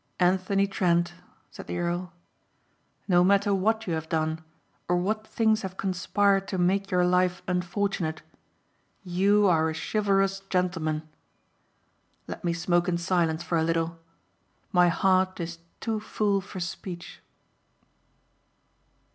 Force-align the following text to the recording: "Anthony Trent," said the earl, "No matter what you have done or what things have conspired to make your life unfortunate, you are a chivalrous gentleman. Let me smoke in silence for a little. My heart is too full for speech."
"Anthony 0.19 0.65
Trent," 0.65 1.13
said 1.51 1.67
the 1.67 1.77
earl, 1.77 2.11
"No 3.07 3.23
matter 3.23 3.53
what 3.53 3.85
you 3.85 3.93
have 3.93 4.09
done 4.09 4.43
or 4.89 4.97
what 4.97 5.27
things 5.27 5.61
have 5.61 5.77
conspired 5.77 6.47
to 6.47 6.57
make 6.57 6.89
your 6.89 7.05
life 7.05 7.43
unfortunate, 7.47 8.23
you 9.03 9.45
are 9.45 9.69
a 9.69 9.75
chivalrous 9.75 10.39
gentleman. 10.49 11.07
Let 12.25 12.43
me 12.43 12.51
smoke 12.51 12.87
in 12.87 12.97
silence 12.97 13.43
for 13.43 13.59
a 13.59 13.63
little. 13.63 13.99
My 14.71 14.87
heart 14.89 15.39
is 15.39 15.59
too 15.81 15.99
full 15.99 16.41
for 16.41 16.59
speech." 16.59 17.21